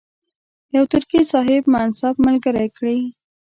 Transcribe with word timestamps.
یو 0.75 0.83
ترکي 0.91 1.21
صاحب 1.31 1.63
منصب 1.73 2.15
ملګری 2.27 2.67
کړي. 2.77 2.97